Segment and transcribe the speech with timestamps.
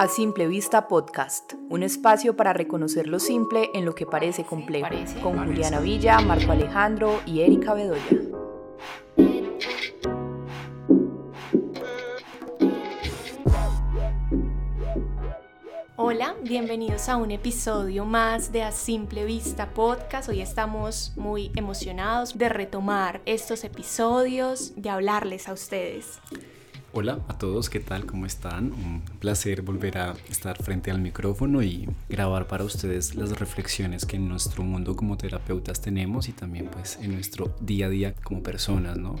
[0.00, 4.88] A Simple Vista Podcast, un espacio para reconocer lo simple en lo que parece complejo,
[5.22, 8.00] con Juliana Villa, Marco Alejandro y Erika Bedoya.
[15.96, 20.30] Hola, bienvenidos a un episodio más de A Simple Vista Podcast.
[20.30, 26.22] Hoy estamos muy emocionados de retomar estos episodios, de hablarles a ustedes.
[26.92, 28.04] Hola a todos, ¿qué tal?
[28.04, 28.72] ¿Cómo están?
[28.72, 34.16] Un placer volver a estar frente al micrófono y grabar para ustedes las reflexiones que
[34.16, 38.42] en nuestro mundo como terapeutas tenemos y también pues en nuestro día a día como
[38.42, 39.14] personas, ¿no?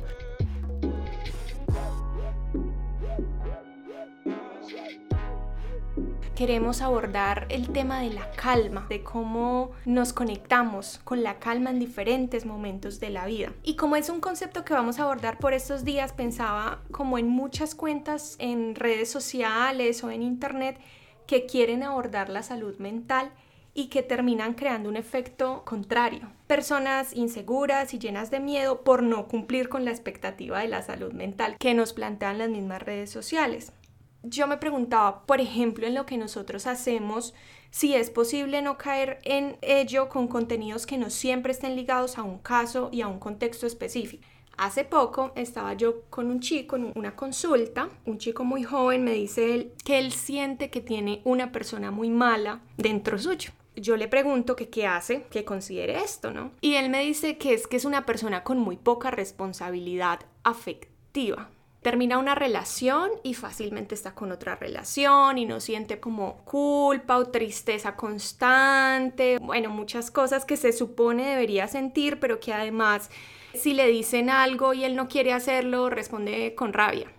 [6.40, 11.78] Queremos abordar el tema de la calma, de cómo nos conectamos con la calma en
[11.78, 13.52] diferentes momentos de la vida.
[13.62, 17.28] Y como es un concepto que vamos a abordar por estos días, pensaba como en
[17.28, 20.80] muchas cuentas en redes sociales o en internet
[21.26, 23.32] que quieren abordar la salud mental
[23.74, 26.32] y que terminan creando un efecto contrario.
[26.46, 31.12] Personas inseguras y llenas de miedo por no cumplir con la expectativa de la salud
[31.12, 33.74] mental que nos plantean las mismas redes sociales
[34.22, 37.34] yo me preguntaba, por ejemplo, en lo que nosotros hacemos,
[37.70, 42.22] si es posible no caer en ello con contenidos que no siempre estén ligados a
[42.22, 44.26] un caso y a un contexto específico.
[44.56, 49.12] Hace poco estaba yo con un chico en una consulta, un chico muy joven me
[49.12, 53.52] dice que él siente que tiene una persona muy mala dentro suyo.
[53.74, 56.50] Yo le pregunto qué hace que considere esto, ¿no?
[56.60, 61.48] Y él me dice que es que es una persona con muy poca responsabilidad afectiva
[61.82, 67.26] termina una relación y fácilmente está con otra relación y no siente como culpa o
[67.26, 73.10] tristeza constante, bueno, muchas cosas que se supone debería sentir, pero que además
[73.54, 77.10] si le dicen algo y él no quiere hacerlo, responde con rabia.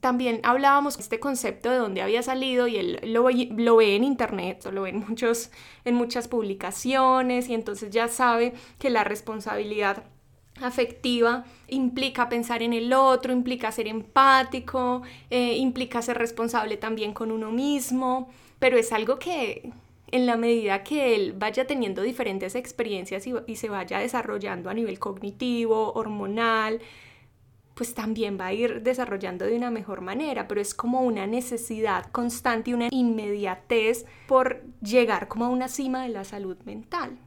[0.00, 4.04] También hablábamos de este concepto de dónde había salido y él lo, lo ve en
[4.04, 5.50] internet, lo ve en, muchos,
[5.84, 10.04] en muchas publicaciones y entonces ya sabe que la responsabilidad
[10.62, 17.30] afectiva implica pensar en el otro, implica ser empático, eh, implica ser responsable también con
[17.30, 19.72] uno mismo, pero es algo que
[20.10, 24.98] en la medida que él vaya teniendo diferentes experiencias y, se vaya desarrollando a nivel
[24.98, 26.80] cognitivo, hormonal,
[27.74, 32.06] pues también va a ir desarrollando de una mejor manera, pero es como una necesidad
[32.10, 37.18] constante y una inmediatez por llegar como a una cima de la salud mental.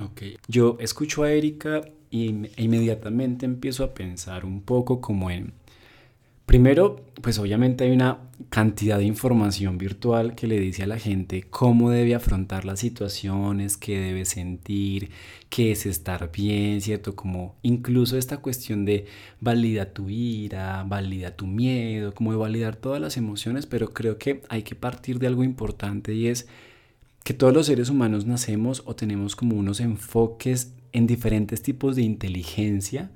[0.00, 1.82] Ok, yo escucho a Erika
[2.12, 2.26] y
[2.58, 5.54] inmediatamente empiezo a pensar un poco como en...
[6.44, 8.18] Primero, pues obviamente hay una
[8.50, 13.78] cantidad de información virtual que le dice a la gente cómo debe afrontar las situaciones,
[13.78, 15.10] qué debe sentir,
[15.48, 17.16] qué es estar bien, ¿cierto?
[17.16, 19.06] Como incluso esta cuestión de
[19.40, 24.42] valida tu ira, valida tu miedo, como de validar todas las emociones, pero creo que
[24.50, 26.46] hay que partir de algo importante y es
[27.24, 32.02] que todos los seres humanos nacemos o tenemos como unos enfoques en diferentes tipos de
[32.02, 33.10] inteligencia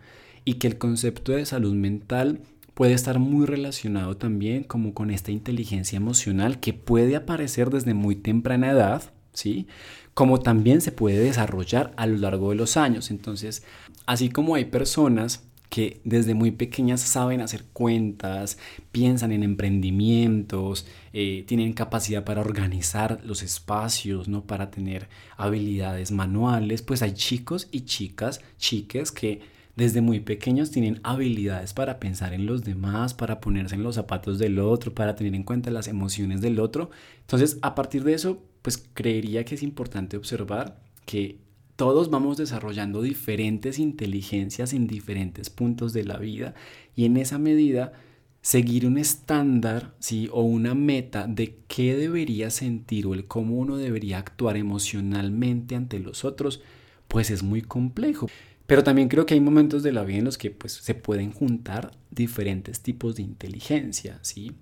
[0.45, 2.41] y que el concepto de salud mental
[2.75, 8.17] puede estar muy relacionado también como con esta inteligencia emocional que puede aparecer desde muy
[8.17, 9.67] temprana edad, ¿sí?
[10.13, 13.11] Como también se puede desarrollar a lo largo de los años.
[13.11, 13.63] Entonces,
[14.05, 18.59] así como hay personas que desde muy pequeñas saben hacer cuentas,
[18.93, 24.45] piensan en emprendimientos, eh, tienen capacidad para organizar los espacios, ¿no?
[24.45, 29.41] para tener habilidades manuales, pues hay chicos y chicas, chiques que
[29.77, 34.39] desde muy pequeños tienen habilidades para pensar en los demás, para ponerse en los zapatos
[34.39, 36.91] del otro, para tener en cuenta las emociones del otro.
[37.21, 41.39] Entonces, a partir de eso, pues creería que es importante observar que
[41.77, 46.55] todos vamos desarrollando diferentes inteligencias en diferentes puntos de la vida
[46.95, 47.93] y en esa medida
[48.41, 50.29] seguir un estándar ¿sí?
[50.33, 55.99] o una meta de qué debería sentir o el cómo uno debería actuar emocionalmente ante
[55.99, 56.63] los otros,
[57.09, 58.29] pues es muy complejo.
[58.67, 61.33] Pero también creo que hay momentos de la vida en los que pues, se pueden
[61.33, 64.19] juntar diferentes tipos de inteligencia.
[64.23, 64.53] ¿sí?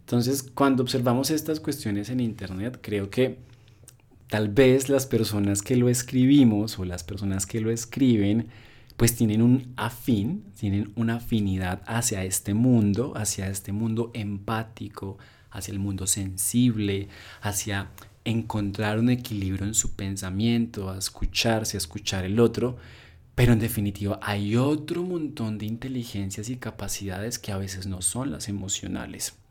[0.00, 3.38] Entonces, cuando observamos estas cuestiones en Internet, creo que
[4.32, 8.48] tal vez las personas que lo escribimos o las personas que lo escriben,
[8.96, 15.18] pues tienen un afín, tienen una afinidad hacia este mundo, hacia este mundo empático,
[15.50, 17.08] hacia el mundo sensible,
[17.42, 17.90] hacia
[18.24, 22.78] encontrar un equilibrio en su pensamiento, a escucharse, a escuchar el otro,
[23.34, 28.32] pero en definitiva hay otro montón de inteligencias y capacidades que a veces no son
[28.32, 29.41] las emocionales.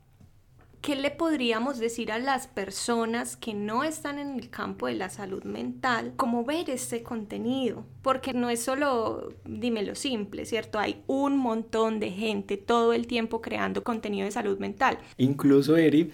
[0.82, 5.08] ¿Qué le podríamos decir a las personas que no están en el campo de la
[5.08, 6.12] salud mental?
[6.16, 7.86] ¿Cómo ver ese contenido?
[8.02, 10.80] Porque no es solo, dime lo simple, ¿cierto?
[10.80, 14.98] Hay un montón de gente todo el tiempo creando contenido de salud mental.
[15.16, 16.10] Incluso, Eri,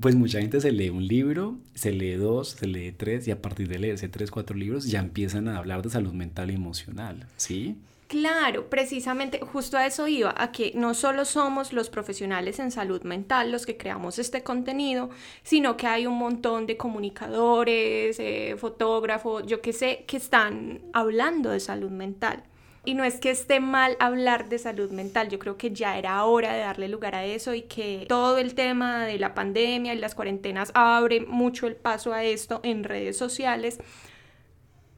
[0.00, 3.42] Pues mucha gente se lee un libro, se lee dos, se lee tres y a
[3.42, 7.26] partir de leerse tres, cuatro libros ya empiezan a hablar de salud mental y emocional,
[7.36, 7.76] ¿sí?
[8.08, 13.02] Claro, precisamente justo a eso iba, a que no solo somos los profesionales en salud
[13.02, 15.10] mental los que creamos este contenido,
[15.42, 21.50] sino que hay un montón de comunicadores, eh, fotógrafos, yo qué sé, que están hablando
[21.50, 22.44] de salud mental.
[22.86, 26.24] Y no es que esté mal hablar de salud mental, yo creo que ya era
[26.24, 29.98] hora de darle lugar a eso y que todo el tema de la pandemia y
[29.98, 33.78] las cuarentenas abre mucho el paso a esto en redes sociales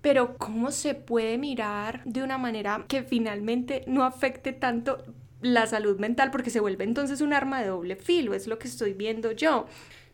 [0.02, 5.05] pero ¿cómo se puede mirar de una manera que finalmente no afecte tanto
[5.43, 6.31] la salud mental?
[6.31, 9.67] Porque se vuelve entonces un arma de doble filo, es lo que estoy viendo yo.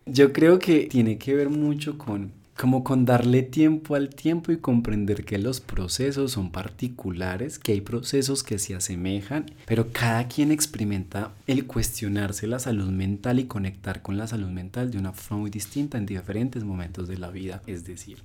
[0.06, 4.56] Yo creo que tiene que ver mucho con como con darle tiempo al tiempo y
[4.56, 10.50] comprender que los procesos son particulares, que hay procesos que se asemejan, pero cada quien
[10.50, 15.43] experimenta el cuestionarse la salud mental y conectar con la salud mental de una forma
[15.43, 17.62] muy distinta en diferentes momentos de la vida.
[17.67, 18.23] Es decir,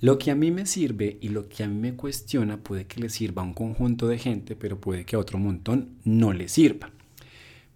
[0.00, 3.00] lo que a mí me sirve y lo que a mí me cuestiona puede que
[3.00, 6.48] le sirva a un conjunto de gente, pero puede que a otro montón no le
[6.48, 6.90] sirva.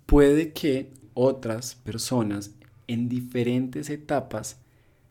[0.06, 2.52] Puede que otras personas
[2.88, 4.58] en diferentes etapas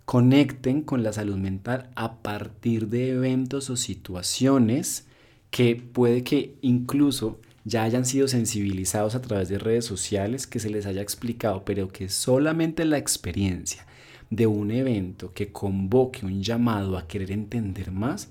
[0.06, 5.06] conecten con la salud mental a partir de eventos o situaciones
[5.52, 10.70] que puede que incluso ya hayan sido sensibilizados a través de redes sociales, que se
[10.70, 13.86] les haya explicado, pero que solamente la experiencia
[14.30, 18.30] de un evento que convoque un llamado a querer entender más,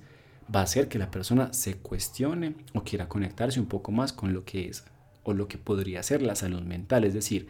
[0.55, 4.33] va a hacer que la persona se cuestione o quiera conectarse un poco más con
[4.33, 4.85] lo que es
[5.25, 7.05] o lo que podría ser la salud mental.
[7.05, 7.49] Es decir,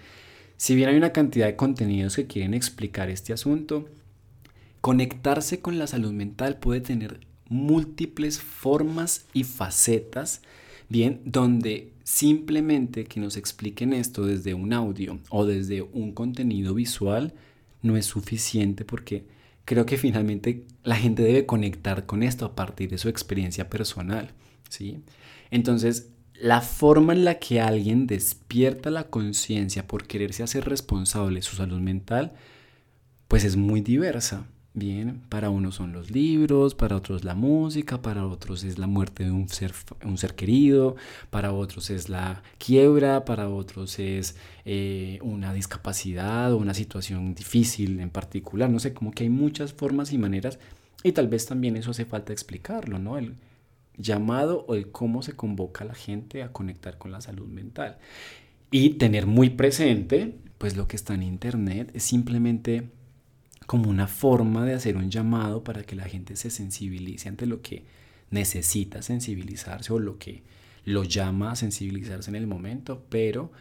[0.57, 3.89] si bien hay una cantidad de contenidos que quieren explicar este asunto,
[4.81, 10.43] conectarse con la salud mental puede tener múltiples formas y facetas,
[10.89, 17.35] bien, donde simplemente que nos expliquen esto desde un audio o desde un contenido visual,
[17.83, 19.27] no es suficiente porque
[19.65, 24.33] creo que finalmente la gente debe conectar con esto a partir de su experiencia personal,
[24.69, 25.03] ¿sí?
[25.51, 31.43] Entonces, la forma en la que alguien despierta la conciencia por quererse hacer responsable de
[31.43, 32.33] su salud mental,
[33.27, 34.47] pues es muy diversa.
[34.79, 39.25] Bien, para unos son los libros, para otros la música, para otros es la muerte
[39.25, 39.73] de un ser,
[40.05, 40.95] un ser querido,
[41.31, 47.99] para otros es la quiebra, para otros es eh, una discapacidad o una situación difícil
[47.99, 48.71] en particular.
[48.71, 50.61] No sé, como que hay muchas formas y maneras
[51.03, 53.19] y tal vez también eso hace falta explicarlo, ¿no?
[53.19, 53.35] El
[53.97, 57.99] llamado o el cómo se convoca a la gente a conectar con la salud mental.
[58.71, 62.91] Y tener muy presente, pues lo que está en Internet es simplemente
[63.69, 67.61] como una forma de hacer un llamado para que la gente se sensibilice ante lo
[67.61, 67.85] que
[68.31, 70.43] necesita sensibilizarse o lo que
[70.87, 73.53] lo llama a sensibilizarse en el momento, pero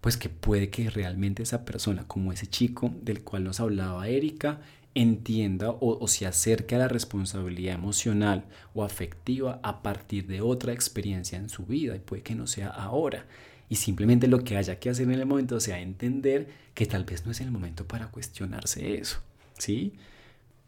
[0.00, 4.60] pues que puede que realmente esa persona, como ese chico del cual nos hablaba Erika,
[4.94, 10.74] entienda o, o, se acerque a la responsabilidad emocional o afectiva a partir de otra
[10.74, 13.26] experiencia en su vida y puede que no sea ahora.
[13.68, 17.26] Y simplemente lo que haya que hacer en el momento sea entender que tal vez
[17.26, 19.26] no es el momento para cuestionarse eso.
[19.58, 19.92] ¿Sí?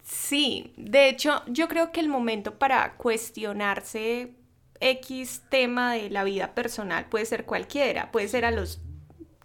[0.03, 4.33] Sí, de hecho yo creo que el momento para cuestionarse
[4.81, 8.81] X tema de la vida personal puede ser cualquiera, puede ser a los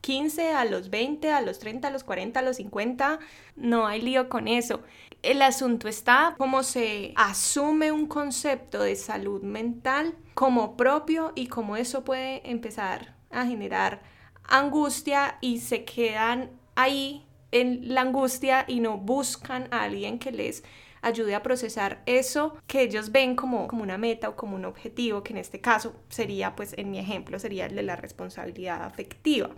[0.01, 3.19] 15, a los 20, a los 30, a los 40, a los 50,
[3.55, 4.81] no hay lío con eso.
[5.21, 11.77] El asunto está cómo se asume un concepto de salud mental como propio y cómo
[11.77, 14.01] eso puede empezar a generar
[14.43, 20.63] angustia y se quedan ahí en la angustia y no buscan a alguien que les
[21.03, 25.22] ayude a procesar eso que ellos ven como, como una meta o como un objetivo,
[25.22, 29.51] que en este caso sería, pues en mi ejemplo, sería el de la responsabilidad afectiva.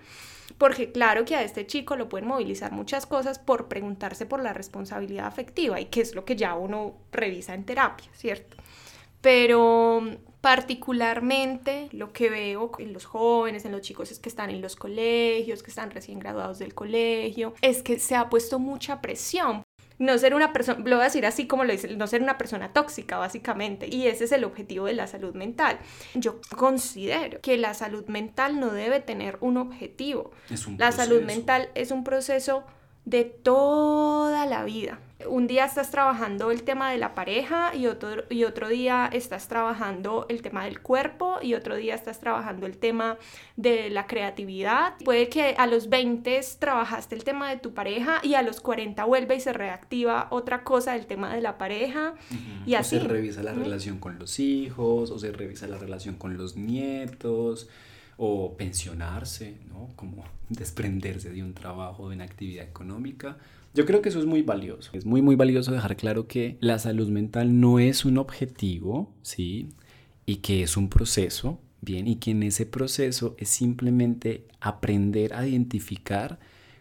[0.58, 4.54] Porque claro que a este chico lo pueden movilizar muchas cosas por preguntarse por la
[4.54, 8.58] responsabilidad afectiva y que es lo que ya uno revisa en terapia, ¿cierto?
[9.22, 10.04] Pero
[10.46, 14.75] particularmente lo que veo en los jóvenes, en los chicos es que están en los
[14.75, 19.64] colegios, que están recién graduados del colegio, es que se ha puesto mucha presión.
[19.98, 22.38] No ser una persona, lo voy a decir así como lo dice, no ser una
[22.38, 23.88] persona tóxica básicamente.
[23.88, 25.80] Y ese es el objetivo de la salud mental.
[26.14, 30.30] Yo considero que la salud mental no debe tener un objetivo.
[30.78, 32.66] la salud mental es un proceso
[33.06, 35.00] de toda la vida
[35.30, 39.48] un día estás trabajando el tema de la pareja y otro, y otro día estás
[39.48, 43.18] trabajando el tema del cuerpo y otro día estás trabajando el tema
[43.56, 44.96] de la creatividad.
[45.06, 49.06] Puede que a los 20 trabajaste el tema de tu pareja y a los 40
[49.06, 52.16] vuelve y se reactiva otra cosa del tema de la pareja
[52.66, 52.98] y así.
[52.98, 56.58] O se revisa la relación con los hijos o se revisa la relación con los
[56.58, 57.70] nietos
[58.18, 59.92] o pensionarse, ¿no?
[59.96, 63.38] Como desprenderse de un trabajo, de una actividad económica.
[63.75, 64.89] Yo creo que eso es muy valioso.
[64.94, 69.67] Es muy, muy valioso dejar claro que la salud mental no es un objetivo, ¿sí?
[70.25, 72.08] Y que es un proceso, ¿bien?
[72.08, 76.39] Y que en ese proceso es simplemente aprender a identificar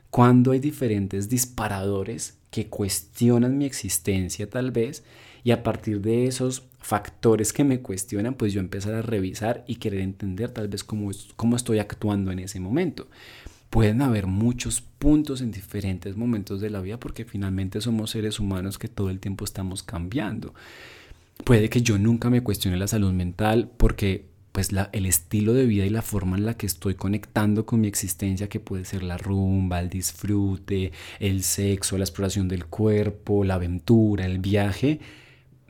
[0.09, 5.03] cuando hay diferentes disparadores que cuestionan mi existencia tal vez
[5.43, 9.77] y a partir de esos factores que me cuestionan, pues yo empezar a revisar y
[9.77, 13.09] querer entender tal vez cómo, cómo estoy actuando en ese momento.
[13.75, 18.79] Pueden haber muchos puntos en diferentes momentos de la vida porque finalmente somos seres humanos
[18.79, 20.55] que todo el tiempo estamos cambiando.
[21.43, 25.85] Puede que yo nunca me cuestione la salud mental porque pues el estilo de vida
[25.85, 29.19] y la forma en la que estoy conectando con mi existencia, que puede ser la
[29.19, 35.01] rumba, el disfrute, el sexo, la exploración del cuerpo, la aventura, el viaje,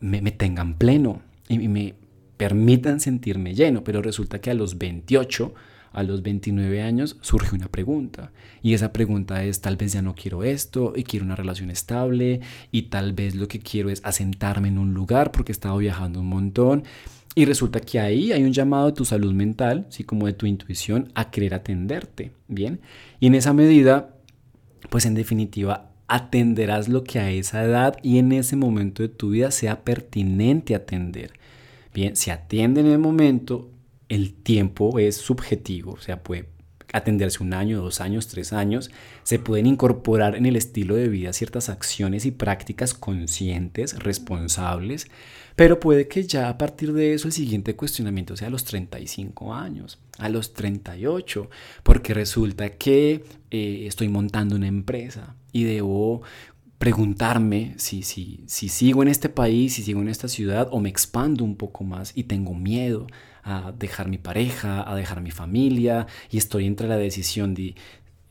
[0.01, 1.95] me, me tengan pleno y me
[2.37, 3.83] permitan sentirme lleno.
[3.83, 5.55] Pero resulta que a los 28,
[5.95, 8.33] a los 29 años, surge una pregunta.
[8.63, 12.41] Y esa pregunta es, tal vez ya no quiero esto y quiero una relación estable
[12.71, 16.21] y tal vez lo que quiero es asentarme en un lugar porque he estado viajando
[16.21, 16.85] un montón
[17.35, 20.47] y resulta que ahí hay un llamado de tu salud mental, así como de tu
[20.47, 22.81] intuición, a querer atenderte, ¿bien?
[23.19, 24.15] Y en esa medida,
[24.89, 29.31] pues en definitiva, atenderás lo que a esa edad y en ese momento de tu
[29.31, 31.33] vida sea pertinente atender.
[31.93, 33.69] Bien, si atiende en el momento,
[34.09, 36.49] el tiempo es subjetivo, o sea, puede
[36.95, 38.91] atenderse un año, dos años, tres años,
[39.25, 45.09] se pueden incorporar en el estilo de vida ciertas acciones y prácticas conscientes, responsables,
[45.57, 49.55] pero puede que ya a partir de eso el siguiente cuestionamiento sea a los 35
[49.55, 51.51] años, a los 38,
[51.83, 56.23] porque resulta que eh, estoy montando una empresa y debo
[56.79, 60.91] preguntarme si, si, si sigo en este país, si sigo en esta ciudad o me
[60.91, 63.09] expando un poco más y tengo miedo
[63.45, 67.75] a dejar mi pareja, a dejar mi familia y estoy entre la decisión de,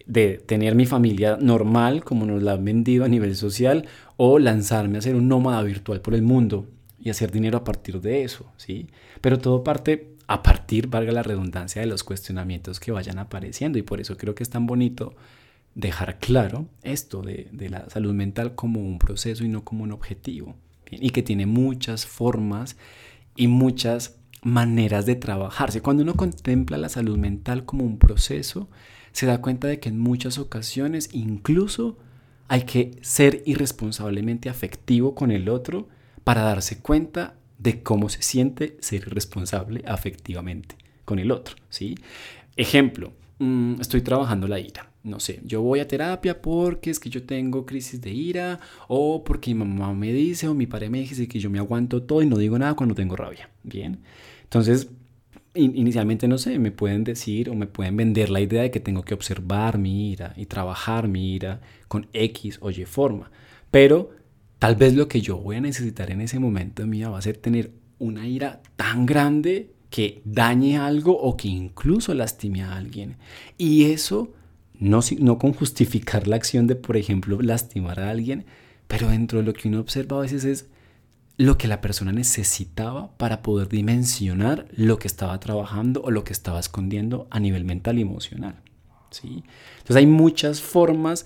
[0.05, 4.97] de tener mi familia normal como nos la han vendido a nivel social o lanzarme
[4.97, 6.67] a ser un nómada virtual por el mundo
[6.99, 8.87] y hacer dinero a partir de eso, ¿sí?
[9.21, 13.83] Pero todo parte a partir, valga la redundancia, de los cuestionamientos que vayan apareciendo y
[13.83, 15.15] por eso creo que es tan bonito
[15.75, 19.91] dejar claro esto de, de la salud mental como un proceso y no como un
[19.91, 20.55] objetivo,
[20.89, 22.77] y que tiene muchas formas
[23.35, 25.81] y muchas maneras de trabajarse.
[25.81, 28.69] Cuando uno contempla la salud mental como un proceso,
[29.11, 31.97] se da cuenta de que en muchas ocasiones incluso
[32.47, 35.87] hay que ser irresponsablemente afectivo con el otro
[36.23, 41.95] para darse cuenta de cómo se siente ser responsable afectivamente con el otro, ¿sí?
[42.55, 44.89] Ejemplo, mm, estoy trabajando la ira.
[45.03, 49.23] No sé, yo voy a terapia porque es que yo tengo crisis de ira o
[49.23, 52.21] porque mi mamá me dice o mi padre me dice que yo me aguanto todo
[52.21, 53.49] y no digo nada cuando tengo rabia.
[53.63, 53.99] Bien.
[54.53, 54.89] Entonces,
[55.55, 59.03] inicialmente no sé, me pueden decir o me pueden vender la idea de que tengo
[59.03, 63.31] que observar mi ira y trabajar mi ira con X o Y forma.
[63.71, 64.11] Pero
[64.63, 67.35] Tal vez lo que yo voy a necesitar en ese momento mío va a ser
[67.35, 73.17] tener una ira tan grande que dañe algo o que incluso lastime a alguien.
[73.57, 74.31] Y eso
[74.73, 78.45] no, no con justificar la acción de, por ejemplo, lastimar a alguien,
[78.87, 80.69] pero dentro de lo que uno observa a veces es
[81.37, 86.33] lo que la persona necesitaba para poder dimensionar lo que estaba trabajando o lo que
[86.33, 88.61] estaba escondiendo a nivel mental y emocional.
[89.09, 89.43] ¿sí?
[89.77, 91.25] Entonces hay muchas formas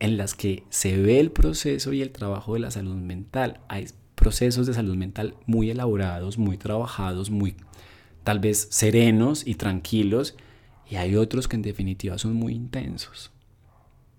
[0.00, 3.60] en las que se ve el proceso y el trabajo de la salud mental.
[3.68, 7.56] Hay procesos de salud mental muy elaborados, muy trabajados, muy
[8.22, 10.36] tal vez serenos y tranquilos,
[10.88, 13.30] y hay otros que en definitiva son muy intensos.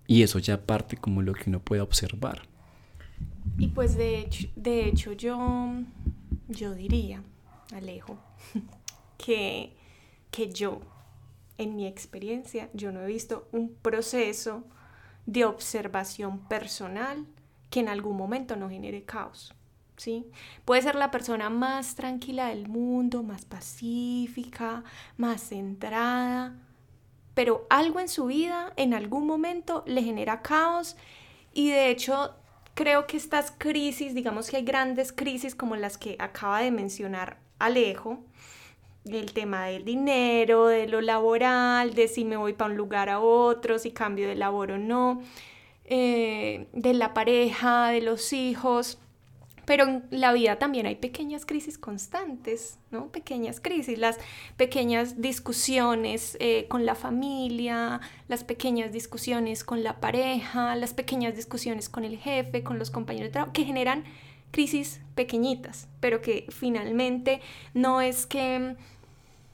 [0.06, 2.42] Y eso ya parte como lo que uno puede observar.
[3.60, 5.38] Y pues de hecho, de hecho yo,
[6.48, 7.22] yo diría,
[7.74, 8.16] Alejo,
[9.18, 9.76] que,
[10.30, 10.80] que yo,
[11.58, 14.64] en mi experiencia, yo no he visto un proceso
[15.26, 17.26] de observación personal
[17.68, 19.54] que en algún momento no genere caos.
[19.98, 20.24] ¿sí?
[20.64, 24.84] Puede ser la persona más tranquila del mundo, más pacífica,
[25.18, 26.56] más centrada,
[27.34, 30.96] pero algo en su vida en algún momento le genera caos
[31.52, 32.34] y de hecho
[32.80, 37.36] creo que estas crisis, digamos que hay grandes crisis como las que acaba de mencionar
[37.58, 38.20] Alejo,
[39.04, 43.20] el tema del dinero, de lo laboral, de si me voy para un lugar a
[43.20, 45.20] otro, si cambio de labor o no,
[45.84, 48.98] eh, de la pareja, de los hijos.
[49.70, 53.06] Pero en la vida también hay pequeñas crisis constantes, ¿no?
[53.12, 54.18] Pequeñas crisis, las
[54.56, 61.88] pequeñas discusiones eh, con la familia, las pequeñas discusiones con la pareja, las pequeñas discusiones
[61.88, 64.02] con el jefe, con los compañeros de trabajo, que generan
[64.50, 67.40] crisis pequeñitas, pero que finalmente
[67.72, 68.74] no es que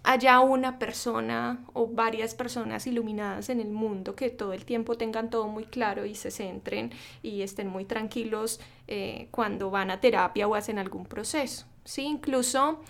[0.07, 5.31] haya una persona o varias personas iluminadas en el mundo que todo el tiempo tengan
[5.31, 6.93] todo muy claro y se centren
[7.25, 11.67] y estén muy tranquilos eh, cuando van a terapia o hacen algún proceso.
[11.85, 12.03] ¿sí?
[12.03, 12.81] Incluso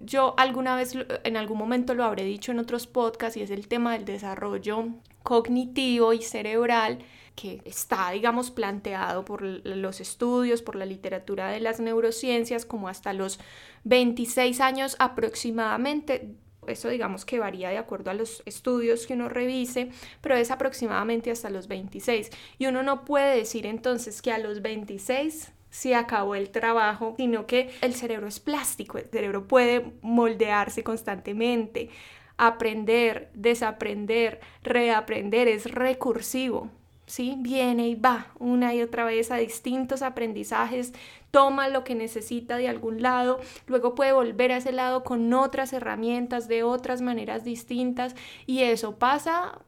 [0.00, 3.68] yo alguna vez, en algún momento lo habré dicho en otros podcasts y es el
[3.68, 4.88] tema del desarrollo
[5.22, 7.00] cognitivo y cerebral
[7.34, 13.12] que está, digamos, planteado por los estudios, por la literatura de las neurociencias, como hasta
[13.12, 13.38] los
[13.84, 16.34] 26 años aproximadamente.
[16.68, 21.30] Eso digamos que varía de acuerdo a los estudios que uno revise, pero es aproximadamente
[21.30, 22.30] hasta los 26.
[22.58, 27.46] Y uno no puede decir entonces que a los 26 se acabó el trabajo, sino
[27.46, 31.90] que el cerebro es plástico, el cerebro puede moldearse constantemente,
[32.38, 36.70] aprender, desaprender, reaprender, es recursivo.
[37.06, 37.36] ¿Sí?
[37.38, 40.92] Viene y va una y otra vez a distintos aprendizajes,
[41.30, 45.72] toma lo que necesita de algún lado, luego puede volver a ese lado con otras
[45.72, 48.14] herramientas, de otras maneras distintas,
[48.46, 49.60] y eso pasa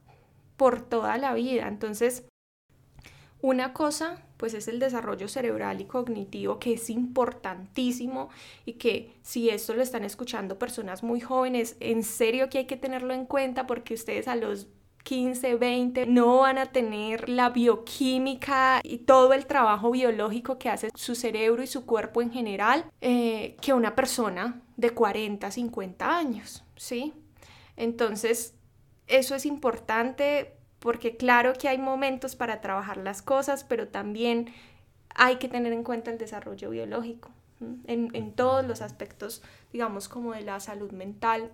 [0.57, 1.69] por toda la vida.
[1.69, 2.25] Entonces,
[3.41, 8.31] una cosa pues es el desarrollo cerebral y cognitivo que es importantísimo
[8.65, 12.77] y que si esto lo están escuchando personas muy jóvenes, en serio que hay que
[12.77, 14.69] tenerlo en cuenta porque ustedes a los
[15.05, 20.91] 15, 20, no van a tener la bioquímica y todo el trabajo biológico que hace
[20.95, 26.65] su cerebro y su cuerpo en general eh, que una persona de 40, 50 años,
[26.77, 27.15] ¿sí?
[27.77, 28.55] Entonces,
[29.07, 34.53] eso es importante porque claro que hay momentos para trabajar las cosas, pero también
[35.15, 37.31] hay que tener en cuenta el desarrollo biológico
[37.87, 41.51] en, en todos los aspectos, digamos, como de la salud mental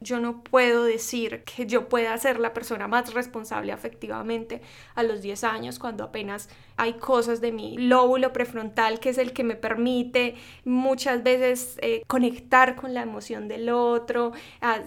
[0.00, 4.60] yo no puedo decir que yo pueda ser la persona más responsable afectivamente
[4.94, 9.32] a los 10 años cuando apenas hay cosas de mi lóbulo prefrontal que es el
[9.32, 10.34] que me permite
[10.64, 14.32] muchas veces eh, conectar con la emoción del otro,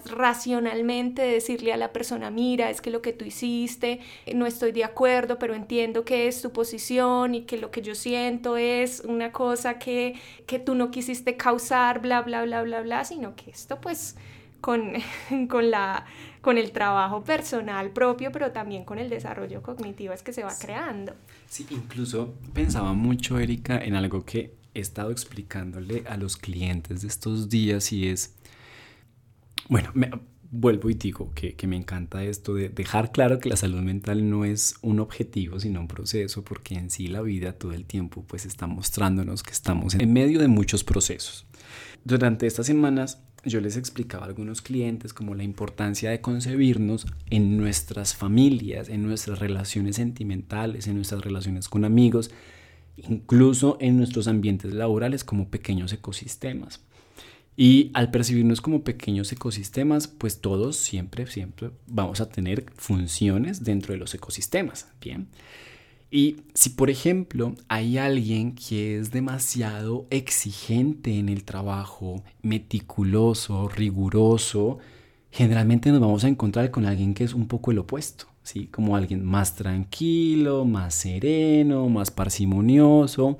[0.06, 4.00] racionalmente decirle a la persona, mira, es que lo que tú hiciste,
[4.34, 7.94] no estoy de acuerdo, pero entiendo que es tu posición y que lo que yo
[7.94, 10.14] siento es una cosa que,
[10.46, 14.16] que tú no quisiste causar, bla, bla, bla, bla, bla, sino que esto pues
[14.60, 14.92] con,
[15.48, 16.06] con, la,
[16.40, 20.52] con el trabajo personal propio, pero también con el desarrollo cognitivo es que se va
[20.58, 21.14] creando.
[21.48, 27.08] Sí, incluso pensaba mucho, Erika, en algo que he estado explicándole a los clientes de
[27.08, 28.36] estos días y es,
[29.68, 30.10] bueno, me,
[30.50, 34.28] vuelvo y digo que, que, me encanta esto de dejar claro que la salud mental
[34.28, 38.24] no es un objetivo, sino un proceso, porque en sí la vida todo el tiempo
[38.26, 41.46] pues está mostrándonos que estamos en medio de muchos procesos.
[42.04, 47.56] Durante estas semanas yo les explicaba a algunos clientes como la importancia de concebirnos en
[47.56, 52.30] nuestras familias, en nuestras relaciones sentimentales, en nuestras relaciones con amigos,
[52.96, 56.80] incluso en nuestros ambientes laborales como pequeños ecosistemas.
[57.56, 63.94] Y al percibirnos como pequeños ecosistemas, pues todos siempre, siempre vamos a tener funciones dentro
[63.94, 65.26] de los ecosistemas, ¿bien?
[66.10, 74.78] Y si por ejemplo hay alguien que es demasiado exigente en el trabajo, meticuloso, riguroso,
[75.30, 78.68] generalmente nos vamos a encontrar con alguien que es un poco el opuesto, ¿sí?
[78.68, 83.36] Como alguien más tranquilo, más sereno, más parsimonioso.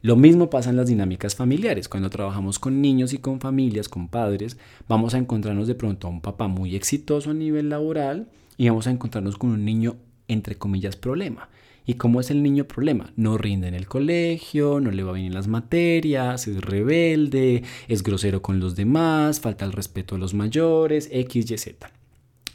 [0.00, 1.88] Lo mismo pasa en las dinámicas familiares.
[1.88, 4.58] Cuando trabajamos con niños y con familias, con padres,
[4.88, 8.86] vamos a encontrarnos de pronto a un papá muy exitoso a nivel laboral y vamos
[8.86, 9.96] a encontrarnos con un niño
[10.28, 11.48] entre comillas problema.
[11.84, 13.12] ¿Y cómo es el niño problema?
[13.16, 18.02] No rinde en el colegio, no le va bien en las materias, es rebelde, es
[18.02, 21.90] grosero con los demás, falta el respeto a los mayores, X, Y, Z.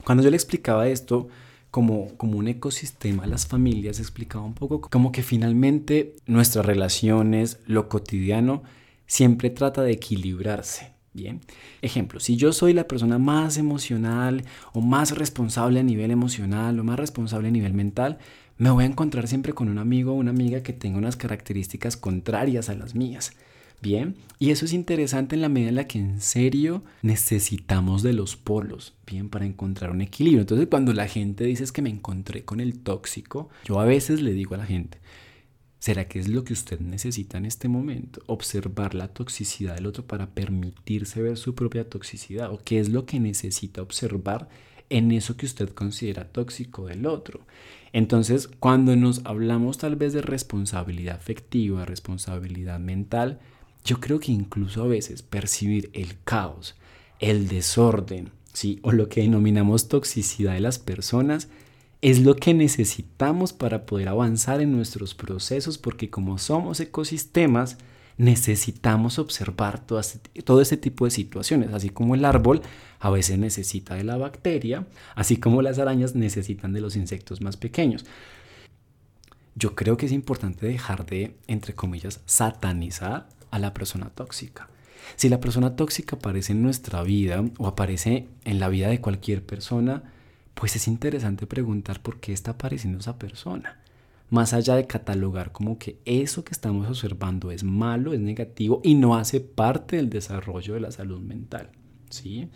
[0.05, 1.27] Cuando yo le explicaba esto
[1.71, 7.89] como, como un ecosistema las familias, explicaba un poco como que finalmente nuestras relaciones, lo
[7.89, 8.63] cotidiano,
[9.07, 10.95] siempre trata de equilibrarse.
[11.13, 11.41] Bien,
[11.81, 16.83] ejemplo, si yo soy la persona más emocional o más responsable a nivel emocional o
[16.83, 18.19] más responsable a nivel mental,
[18.57, 21.97] me voy a encontrar siempre con un amigo o una amiga que tenga unas características
[21.97, 23.33] contrarias a las mías.
[23.79, 28.13] Bien, y eso es interesante en la medida en la que en serio necesitamos de
[28.13, 30.41] los polos, bien, para encontrar un equilibrio.
[30.41, 34.33] Entonces, cuando la gente dice que me encontré con el tóxico, yo a veces le
[34.33, 34.97] digo a la gente,
[35.77, 38.23] ¿será que es lo que usted necesita en este momento?
[38.25, 43.05] Observar la toxicidad del otro para permitirse ver su propia toxicidad, o qué es lo
[43.05, 44.49] que necesita observar
[44.89, 47.41] en eso que usted considera tóxico del otro.
[47.93, 53.39] Entonces, cuando nos hablamos tal vez de responsabilidad afectiva, responsabilidad mental,
[53.83, 56.75] yo creo que incluso a veces percibir el caos,
[57.19, 58.79] el desorden, ¿sí?
[58.81, 61.47] o lo que denominamos toxicidad de las personas,
[62.01, 67.77] es lo que necesitamos para poder avanzar en nuestros procesos, porque como somos ecosistemas,
[68.17, 72.61] necesitamos observar todo este, todo este tipo de situaciones, así como el árbol
[72.99, 77.57] a veces necesita de la bacteria, así como las arañas necesitan de los insectos más
[77.57, 78.05] pequeños.
[79.55, 84.69] Yo creo que es importante dejar de, entre comillas, satanizar a la persona tóxica.
[85.15, 89.43] Si la persona tóxica aparece en nuestra vida o aparece en la vida de cualquier
[89.43, 90.03] persona,
[90.53, 93.79] pues es interesante preguntar por qué está apareciendo esa persona.
[94.29, 98.95] Más allá de catalogar como que eso que estamos observando es malo, es negativo y
[98.95, 101.69] no hace parte del desarrollo de la salud mental.
[102.09, 102.49] ¿Sí?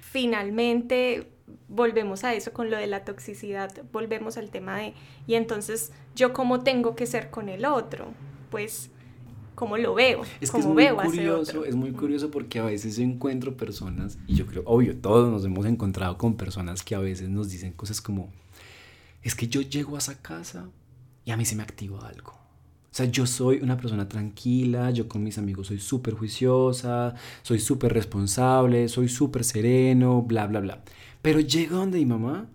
[0.00, 1.28] Finalmente,
[1.68, 4.94] volvemos a eso con lo de la toxicidad, volvemos al tema de,
[5.26, 8.08] y entonces yo cómo tengo que ser con el otro,
[8.50, 8.90] pues
[9.54, 13.02] cómo lo veo, es cómo muy veo curioso, Es muy curioso porque a veces yo
[13.02, 17.28] encuentro personas, y yo creo, obvio, todos nos hemos encontrado con personas que a veces
[17.28, 18.30] nos dicen cosas como,
[19.22, 20.68] es que yo llego a esa casa
[21.28, 22.30] y a mí se me activa algo.
[22.30, 27.58] O sea, yo soy una persona tranquila, yo con mis amigos soy súper juiciosa, soy
[27.58, 30.82] súper responsable, soy súper sereno, bla, bla, bla.
[31.20, 32.48] Pero llego donde mi mamá,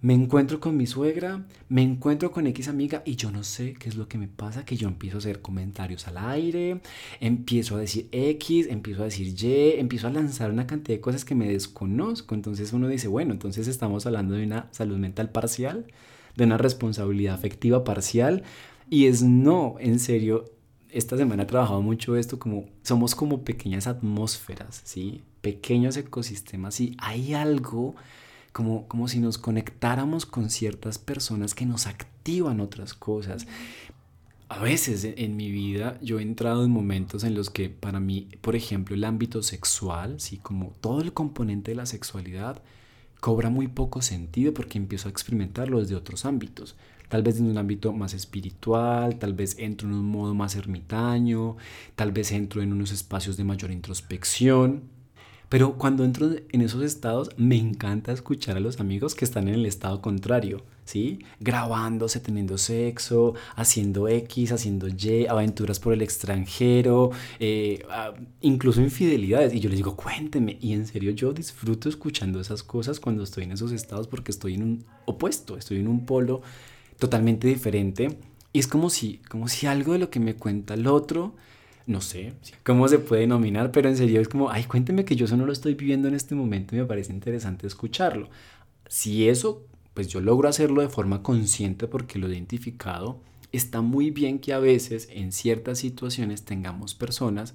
[0.00, 3.88] me encuentro con mi suegra, me encuentro con X amiga y yo no sé qué
[3.88, 6.80] es lo que me pasa, que yo empiezo a hacer comentarios al aire,
[7.20, 11.24] empiezo a decir X, empiezo a decir Y, empiezo a lanzar una cantidad de cosas
[11.24, 12.34] que me desconozco.
[12.34, 15.86] Entonces uno dice, bueno, entonces estamos hablando de una salud mental parcial,
[16.36, 18.44] de una responsabilidad afectiva parcial.
[18.88, 20.44] Y es no, en serio,
[20.90, 25.22] esta semana he trabajado mucho esto como somos como pequeñas atmósferas, ¿sí?
[25.40, 27.94] Pequeños ecosistemas y hay algo
[28.52, 33.46] como, como si nos conectáramos con ciertas personas que nos activan otras cosas.
[34.48, 38.28] A veces en mi vida yo he entrado en momentos en los que para mí,
[38.40, 40.38] por ejemplo, el ámbito sexual, ¿sí?
[40.38, 42.62] como todo el componente de la sexualidad,
[43.26, 46.76] cobra muy poco sentido porque empiezo a experimentarlo desde otros ámbitos
[47.08, 51.56] tal vez en un ámbito más espiritual, tal vez entro en un modo más ermitaño,
[51.96, 54.82] tal vez entro en unos espacios de mayor introspección.
[55.48, 59.54] Pero cuando entro en esos estados, me encanta escuchar a los amigos que están en
[59.54, 61.20] el estado contrario, ¿sí?
[61.38, 67.84] Grabándose, teniendo sexo, haciendo X, haciendo Y, aventuras por el extranjero, eh,
[68.40, 69.54] incluso infidelidades.
[69.54, 70.58] Y yo les digo, cuénteme.
[70.60, 74.54] Y en serio, yo disfruto escuchando esas cosas cuando estoy en esos estados porque estoy
[74.54, 76.42] en un opuesto, estoy en un polo
[76.98, 78.18] totalmente diferente.
[78.52, 81.34] Y es como si, como si algo de lo que me cuenta el otro,
[81.86, 85.26] no sé cómo se puede denominar, pero en serio es como, ay, cuénteme que yo
[85.26, 88.28] eso no lo estoy viviendo en este momento y me parece interesante escucharlo.
[88.88, 93.20] Si eso, pues yo logro hacerlo de forma consciente porque lo he identificado,
[93.52, 97.54] está muy bien que a veces en ciertas situaciones tengamos personas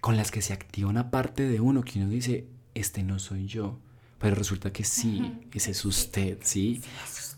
[0.00, 3.46] con las que se activa una parte de uno que uno dice, este no soy
[3.46, 3.78] yo,
[4.18, 6.82] pero resulta que sí, ese es usted, ¿sí?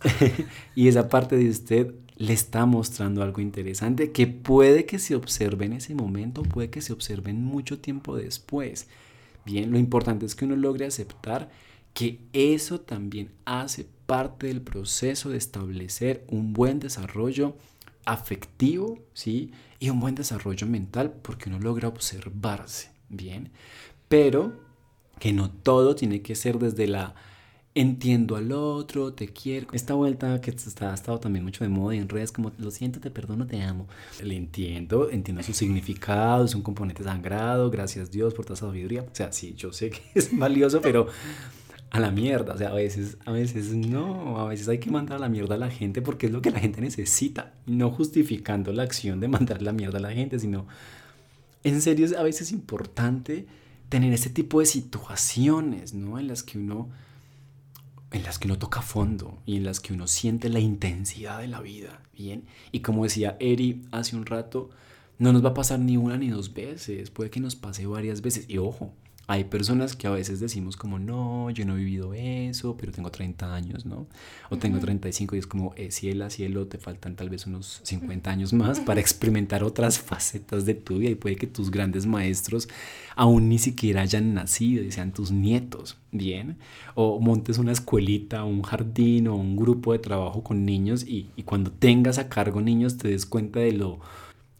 [0.74, 5.66] y esa parte de usted le está mostrando algo interesante que puede que se observe
[5.66, 8.88] en ese momento, puede que se observe en mucho tiempo después.
[9.44, 11.50] Bien, lo importante es que uno logre aceptar
[11.92, 17.56] que eso también hace parte del proceso de establecer un buen desarrollo
[18.04, 19.52] afectivo, ¿sí?
[19.78, 23.50] Y un buen desarrollo mental porque uno logra observarse, ¿bien?
[24.08, 24.52] Pero
[25.18, 27.14] que no todo tiene que ser desde la
[27.76, 29.68] entiendo al otro, te quiero.
[29.72, 33.00] Esta vuelta que está, ha estado también mucho de moda en redes, como lo siento,
[33.00, 33.86] te perdono, te amo.
[34.22, 39.02] Le entiendo, entiendo su significado, es un componente sangrado, gracias Dios por toda sabiduría.
[39.02, 41.06] O sea, sí, yo sé que es valioso, pero
[41.90, 42.54] a la mierda.
[42.54, 45.56] O sea, a veces, a veces no, a veces hay que mandar a la mierda
[45.56, 47.52] a la gente porque es lo que la gente necesita.
[47.66, 50.66] No justificando la acción de mandar la mierda a la gente, sino
[51.62, 53.46] en serio a veces es importante
[53.90, 56.18] tener ese tipo de situaciones, ¿no?
[56.18, 56.88] En las que uno
[58.16, 61.48] en las que uno toca fondo y en las que uno siente la intensidad de
[61.48, 62.44] la vida, ¿bien?
[62.72, 64.70] Y como decía Eri hace un rato,
[65.18, 68.22] no nos va a pasar ni una ni dos veces, puede que nos pase varias
[68.22, 68.46] veces.
[68.48, 68.92] Y ojo,
[69.28, 73.10] hay personas que a veces decimos como, no, yo no he vivido eso, pero tengo
[73.10, 74.06] 30 años, ¿no?
[74.50, 78.30] O tengo 35 y es como, eh, cielo, cielo, te faltan tal vez unos 50
[78.30, 82.68] años más para experimentar otras facetas de tu vida y puede que tus grandes maestros
[83.16, 86.58] aún ni siquiera hayan nacido y sean tus nietos, ¿bien?
[86.94, 91.42] O montes una escuelita, un jardín o un grupo de trabajo con niños y, y
[91.42, 93.98] cuando tengas a cargo niños te des cuenta de lo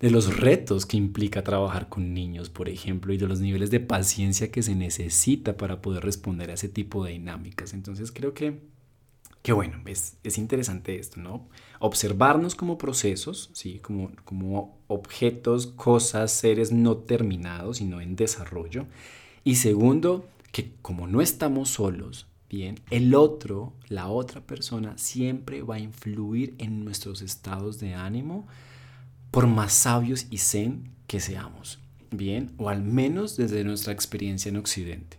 [0.01, 3.81] de los retos que implica trabajar con niños, por ejemplo, y de los niveles de
[3.81, 7.73] paciencia que se necesita para poder responder a ese tipo de dinámicas.
[7.73, 8.61] Entonces creo que,
[9.43, 11.49] que bueno, es, es interesante esto, ¿no?
[11.81, 13.79] Observarnos como procesos, ¿sí?
[13.79, 18.87] Como, como objetos, cosas, seres no terminados, sino en desarrollo.
[19.45, 25.77] Y segundo, que como no estamos solos, Bien, el otro, la otra persona, siempre va
[25.77, 28.47] a influir en nuestros estados de ánimo,
[29.37, 31.79] por más sabios y zen que seamos,
[32.11, 32.55] ¿bien?
[32.57, 35.19] O al menos desde nuestra experiencia en Occidente.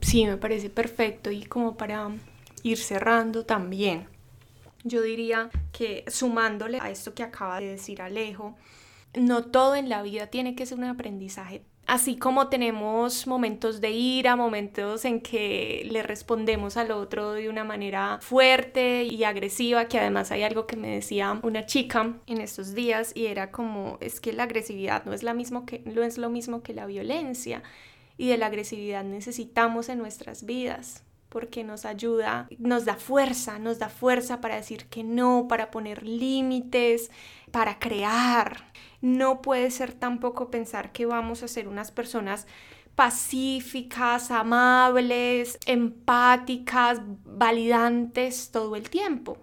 [0.00, 2.08] Sí, me parece perfecto y como para
[2.62, 4.06] ir cerrando también,
[4.84, 8.56] yo diría que sumándole a esto que acaba de decir Alejo,
[9.12, 13.92] no todo en la vida tiene que ser un aprendizaje Así como tenemos momentos de
[13.92, 20.00] ira, momentos en que le respondemos al otro de una manera fuerte y agresiva, que
[20.00, 24.20] además hay algo que me decía una chica en estos días y era como, es
[24.20, 27.62] que la agresividad no es, la mismo que, no es lo mismo que la violencia
[28.18, 33.78] y de la agresividad necesitamos en nuestras vidas porque nos ayuda, nos da fuerza, nos
[33.78, 37.10] da fuerza para decir que no, para poner límites,
[37.50, 38.72] para crear.
[39.00, 42.46] No puede ser tampoco pensar que vamos a ser unas personas
[42.94, 49.38] pacíficas, amables, empáticas, validantes todo el tiempo.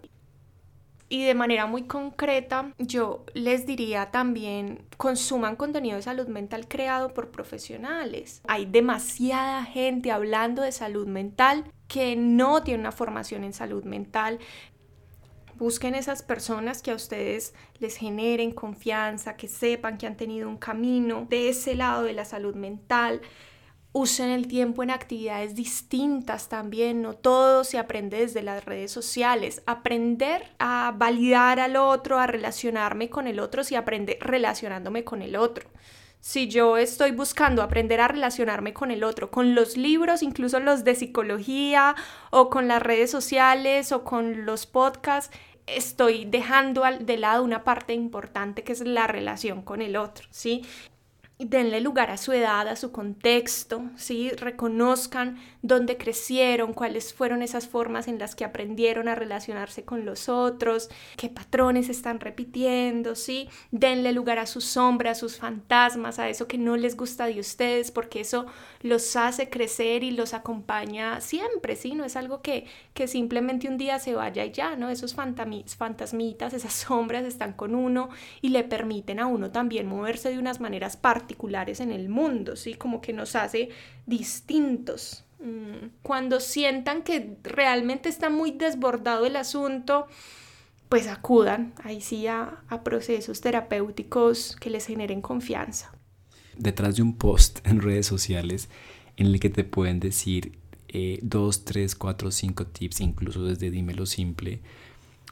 [1.07, 7.13] Y de manera muy concreta, yo les diría también, consuman contenido de salud mental creado
[7.13, 8.41] por profesionales.
[8.47, 14.39] Hay demasiada gente hablando de salud mental que no tiene una formación en salud mental,
[15.57, 20.57] Busquen esas personas que a ustedes les generen confianza, que sepan que han tenido un
[20.57, 23.21] camino de ese lado de la salud mental.
[23.91, 29.61] Usen el tiempo en actividades distintas también, no todo se aprende desde las redes sociales.
[29.67, 35.35] Aprender a validar al otro, a relacionarme con el otro, si aprende relacionándome con el
[35.35, 35.69] otro
[36.23, 40.85] si yo estoy buscando aprender a relacionarme con el otro, con los libros, incluso los
[40.85, 41.95] de psicología
[42.31, 45.35] o con las redes sociales o con los podcasts,
[45.67, 50.65] estoy dejando de lado una parte importante que es la relación con el otro, ¿sí?
[51.39, 54.29] Denle lugar a su edad, a su contexto, ¿sí?
[54.31, 60.29] reconozcan dónde crecieron, cuáles fueron esas formas en las que aprendieron a relacionarse con los
[60.29, 63.49] otros, qué patrones están repitiendo, ¿sí?
[63.71, 67.39] denle lugar a sus sombras, a sus fantasmas, a eso que no les gusta de
[67.39, 68.45] ustedes, porque eso
[68.81, 71.95] los hace crecer y los acompaña siempre, ¿sí?
[71.95, 74.89] no es algo que, que simplemente un día se vaya y ya, ¿no?
[74.89, 78.09] esos fantasmitas, esas sombras están con uno
[78.41, 82.57] y le permiten a uno también moverse de unas maneras particulares particulares en el mundo,
[82.57, 82.73] ¿sí?
[82.73, 83.69] Como que nos hace
[84.05, 85.23] distintos.
[85.39, 90.07] Mm, cuando sientan que realmente está muy desbordado el asunto,
[90.89, 95.93] pues acudan ahí sí a, procesos terapéuticos que les generen confianza.
[96.57, 98.69] Detrás de un post en redes sociales
[99.15, 100.59] en el que te pueden decir
[100.89, 104.61] eh, dos, tres, cuatro, cinco tips, incluso desde dímelo simple,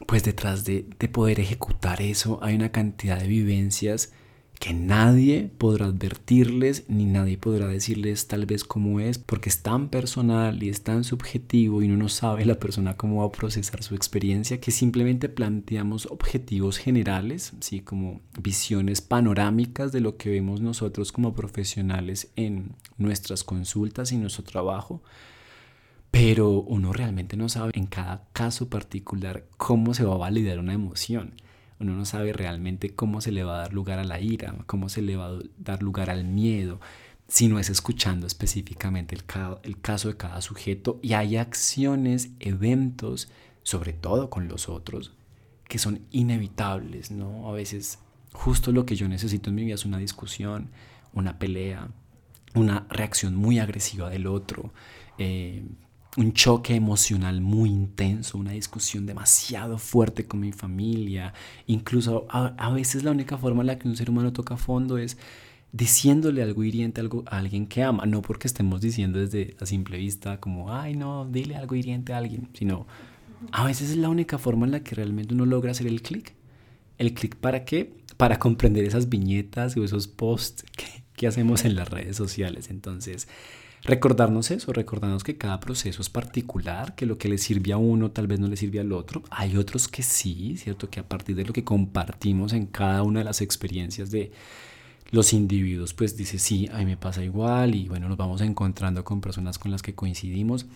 [0.06, 4.12] pues detrás de, de poder ejecutar eso hay una cantidad de vivencias
[4.58, 9.88] que nadie podrá advertirles ni nadie podrá decirles tal vez cómo es porque es tan
[9.88, 13.82] personal y es tan subjetivo y uno no sabe la persona cómo va a procesar
[13.82, 17.80] su experiencia que simplemente planteamos objetivos generales, ¿sí?
[17.80, 24.44] como visiones panorámicas de lo que vemos nosotros como profesionales en nuestras consultas y nuestro
[24.44, 25.02] trabajo.
[26.12, 30.74] Pero uno realmente no sabe en cada caso particular cómo se va a validar una
[30.74, 31.34] emoción
[31.82, 34.88] uno no sabe realmente cómo se le va a dar lugar a la ira, cómo
[34.88, 36.80] se le va a dar lugar al miedo,
[37.28, 39.24] si no es escuchando específicamente el,
[39.80, 43.30] caso de cada sujeto y hay acciones, eventos,
[43.62, 45.12] sobre todo con los otros,
[45.66, 47.48] que son inevitables, ¿no?
[47.48, 47.98] A veces
[48.32, 50.70] justo lo que yo necesito en mi vida es una discusión,
[51.12, 51.88] una pelea,
[52.54, 54.72] una reacción muy agresiva del otro,
[55.18, 55.64] eh,
[56.16, 61.32] un choque emocional muy intenso, una discusión demasiado fuerte con mi familia.
[61.66, 65.16] Incluso a, veces la única forma en la que un ser humano toca fondo es
[65.72, 68.04] diciéndole algo hiriente a, algo, a alguien que ama.
[68.04, 72.18] No porque estemos diciendo desde a simple vista como, ay no, dile algo hiriente a
[72.18, 72.86] alguien, sino
[73.50, 76.34] a veces es la única forma en la que realmente uno logra hacer el clic.
[76.98, 77.94] ¿El clic para qué?
[78.18, 80.64] Para comprender esas viñetas o esos posts
[81.16, 82.68] que hacemos en las redes sociales.
[82.68, 83.28] Entonces,
[83.84, 88.10] recordarnos eso, recordarnos que cada proceso es particular, que lo que le sirve a uno
[88.10, 89.22] tal vez no le sirve al otro.
[89.30, 90.88] Hay otros que sí, ¿cierto?
[90.88, 94.32] Que a partir de lo que compartimos en cada una de las experiencias de
[95.10, 99.04] los individuos, pues dice, sí, a mí me pasa igual y bueno, nos vamos encontrando
[99.04, 100.66] con personas con las que coincidimos.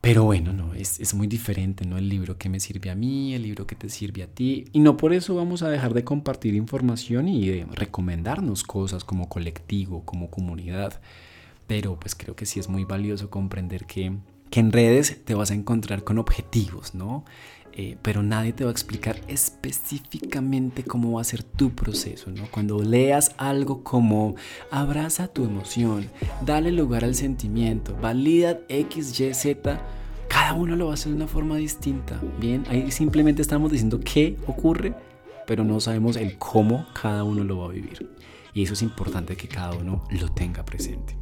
[0.00, 1.98] Pero bueno, no, es, es, muy diferente, ¿no?
[1.98, 4.66] El libro que me sirve a mí, el libro que te sirve a ti.
[4.72, 9.28] Y no por eso vamos a dejar de compartir información y de recomendarnos cosas como
[9.28, 11.00] colectivo, como comunidad
[11.68, 14.12] pero pues creo que sí es muy valioso comprender que,
[14.50, 17.24] que en redes te vas a encontrar con objetivos, ¿no?
[17.74, 22.50] Eh, pero nadie te va a explicar específicamente cómo va a ser tu proceso, ¿no?
[22.50, 24.34] Cuando leas algo como
[24.72, 26.10] abraza tu emoción,
[26.44, 29.80] dale lugar al sentimiento, valida X, Y, Z,
[30.28, 32.64] cada uno lo va a hacer de una forma distinta, ¿bien?
[32.68, 34.92] Ahí simplemente estamos diciendo qué ocurre
[35.48, 38.10] pero no sabemos el cómo cada uno lo va a vivir.
[38.52, 41.16] Y eso es importante que cada uno lo tenga presente.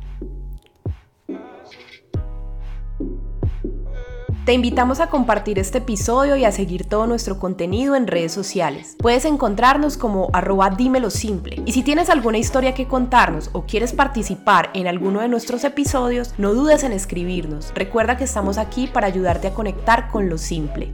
[4.47, 8.95] Te invitamos a compartir este episodio y a seguir todo nuestro contenido en redes sociales.
[8.97, 11.61] Puedes encontrarnos como arroba dímelo simple.
[11.67, 16.33] Y si tienes alguna historia que contarnos o quieres participar en alguno de nuestros episodios,
[16.39, 17.73] no dudes en escribirnos.
[17.75, 20.93] Recuerda que estamos aquí para ayudarte a conectar con lo simple.